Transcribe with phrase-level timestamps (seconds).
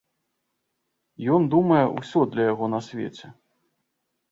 [1.35, 3.27] Ён думае, усё для яго на свеце.